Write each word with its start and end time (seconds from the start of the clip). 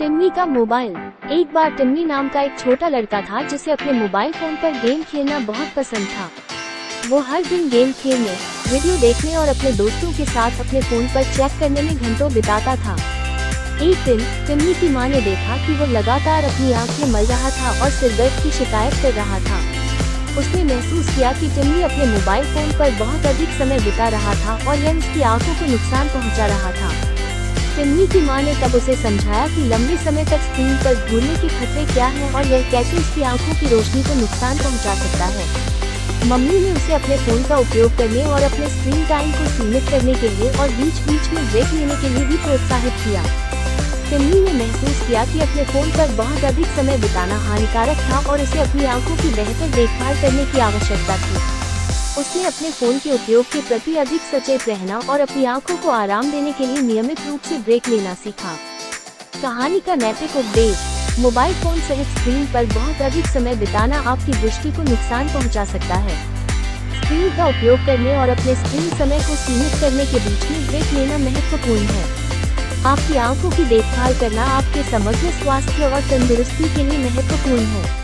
टिम्मी 0.00 0.28
का 0.30 0.44
मोबाइल। 0.46 0.92
एक 1.30 1.52
बार 1.54 1.70
टिम्मी 1.70 2.04
नाम 2.04 2.28
का 2.28 2.40
एक 2.40 2.58
छोटा 2.58 2.88
लड़का 2.88 3.20
था 3.22 3.42
जिसे 3.42 3.70
अपने 3.70 3.92
मोबाइल 3.92 4.32
फ़ोन 4.32 4.54
पर 4.56 4.72
गेम 4.72 5.02
खेलना 5.02 5.38
बहुत 5.38 5.72
पसंद 5.76 6.06
था। 6.06 6.28
वो 7.08 7.18
हर 7.20 7.42
दिन 7.42 7.68
गेम 7.68 7.92
खेलने, 7.92 8.36
वीडियो 8.72 8.96
देखने 8.96 9.36
और 9.36 9.48
अपने 9.48 9.72
दोस्तों 9.72 10.12
के 10.12 10.24
साथ 10.24 10.60
अपने 10.60 10.80
फ़ोन 10.80 11.06
पर 11.06 11.24
चेक 11.24 11.58
करने 11.60 11.82
में 11.82 11.96
घंटों 11.96 12.32
बिताता 12.34 12.76
था। 12.76 12.94
एक 13.82 14.04
दिन, 14.04 14.24
टिम्मी 14.46 14.74
की 14.74 14.88
माँ 14.88 15.08
ने 15.08 15.20
देखा 15.20 15.56
कि 15.66 15.76
वो 15.76 15.86
लगातार 15.86 16.44
अपनी 16.44 16.72
आँखें 16.72 17.06
मल 17.12 17.26
रहा 17.26 17.50
था 17.50 17.84
और 17.84 17.90
सिरदर्द 17.90 18.42
की 18.42 18.50
शिकायत 18.50 18.94
कर 19.02 19.12
रहा 19.12 19.38
था। 19.40 19.60
उसने 20.40 20.64
महसूस 20.64 21.14
किया 21.16 21.32
कि 21.32 21.54
टिम्मी 21.54 21.82
अपने 21.82 22.06
मोबाइल 22.06 22.44
फ़ोन 22.44 22.72
पर 22.78 22.98
बहुत 22.98 23.26
अधिक 23.26 23.48
समय 23.48 23.80
बिता 23.80 24.08
रहा 24.08 24.34
था 24.34 24.58
और 24.70 24.76
यह 24.76 24.98
उसकी 24.98 25.22
आँखों 25.34 25.54
को 25.54 25.70
नुकसान 25.70 26.08
पहुँचा 26.08 26.46
रहा 26.46 26.72
था। 26.72 26.99
टिम्मी 27.80 28.06
की 28.06 28.20
माँ 28.20 28.40
ने 28.42 28.54
तब 28.54 28.74
उसे 28.76 28.94
समझाया 28.94 29.46
कि 29.48 29.62
लंबे 29.68 29.96
समय 29.96 30.24
तक 30.24 30.40
स्क्रीन 30.46 30.74
पर 30.78 30.94
घूरने 31.10 31.36
के 31.36 31.48
खतरे 31.50 31.84
क्या 31.92 32.06
हैं 32.16 32.32
और 32.32 32.46
यह 32.46 32.70
कैसे 32.70 32.96
उसकी 32.96 33.22
आँखों 33.22 33.54
की 33.60 33.68
रोशनी 33.68 34.02
को 34.02 34.14
नुकसान 34.14 34.58
पहुँचा 34.58 34.94
सकता 34.94 35.26
है। 35.26 35.46
मम्मी 36.28 36.58
ने 36.60 36.72
उसे 36.72 36.92
अपने 36.94 37.16
फ़ोन 37.16 37.42
का 37.44 37.56
उपयोग 37.56 37.96
करने 37.98 38.24
और 38.24 38.42
अपने 38.42 38.68
स्क्रीन 38.68 39.06
टाइम 39.06 39.30
को 39.30 39.46
सीमित 39.52 39.88
करने 39.90 40.14
के 40.14 40.28
लिए 40.28 40.50
और 40.50 40.68
बीच 40.72 41.00
बीच 41.06 41.32
में 41.32 41.48
ब्रेक 41.50 41.72
लेने 41.72 41.96
के 42.02 42.08
लिए 42.08 42.26
भी 42.26 42.36
प्रोत्साहित 42.36 43.00
किया। 43.04 43.22
टिम्मी 44.10 44.40
ने 44.40 44.52
महसूस 44.60 45.00
किया 45.06 45.24
कि 45.24 45.40
अपने 45.40 45.64
फ़ोन 45.72 45.90
पर 45.90 46.14
बहुत 46.16 46.44
अधिक 46.44 46.76
समय 46.76 46.98
बिताना 46.98 47.38
हानिकारक 47.48 48.04
था 48.10 48.18
और 48.30 48.42
उसे 48.42 48.60
अपनी 48.60 48.84
आँखों 48.96 49.16
की 49.16 49.34
बेहतर 49.34 49.74
देखभाल 49.76 50.20
करने 50.22 50.44
की 50.52 50.60
आवश्यकता 50.68 51.16
थी। 51.16 51.69
उसने 52.20 52.44
अपने 52.44 52.70
फ़ोन 52.70 52.98
के 52.98 53.12
उपयोग 53.12 53.44
के 53.44 53.60
प्रति 53.60 53.94
अधिक 53.96 54.20
सचेत 54.20 54.68
रहना 54.68 54.98
और 55.10 55.20
अपनी 55.20 55.44
आँखों 55.44 55.76
को 55.76 55.90
आराम 55.90 56.30
देने 56.30 56.52
के 56.52 56.66
लिए 56.66 56.82
नियमित 56.82 57.20
रूप 57.28 57.40
से 57.40 57.58
ब्रेक 57.58 57.88
लेना 57.88 58.14
सीखा। 58.14 58.52
कहानी 59.42 59.80
का 59.80 59.94
नैतिक 59.94 60.36
उपदेश, 60.36 60.78
मोबाइल 61.18 61.54
फ़ोन 61.54 61.80
सहित 61.80 62.06
स्क्रीन 62.06 62.44
पर 62.46 62.66
बहुत 62.66 63.00
अधिक 63.02 63.26
समय 63.26 63.54
बिताना 63.54 64.00
आपकी 64.10 64.32
दृष्टि 64.32 64.72
को 64.72 64.82
नुकसान 64.82 65.28
पहुँचा 65.28 65.64
सकता 65.64 65.94
है। 65.94 66.18
स्क्रीन 66.96 67.36
का 67.36 67.46
उपयोग 67.46 67.86
करने 67.86 68.16
और 68.16 68.28
अपने 68.28 68.54
स्क्रीन 68.54 68.90
समय 68.98 69.18
को 69.20 69.36
सीमित 69.36 69.80
करने 69.80 70.06
के 70.06 70.18
बीच 70.18 70.50
में 70.50 70.66
ब्रेक 70.66 70.92
लेना 70.92 71.18
महत्वपूर्ण 71.18 71.82
है। 71.82 72.04
आपकी 72.86 73.16
आँखों 73.16 73.50
की 73.50 73.64
देखभाल 73.64 74.18
करना 74.18 74.44
आपके 74.58 74.82
समग्र 74.90 75.32
स्वास्थ्य 75.40 75.84
और 75.84 76.00
तंदुरुस्ती 76.10 76.74
के 76.74 76.84
लिए 76.84 77.10
महत्वपूर्ण 77.10 77.64
है। 77.64 77.99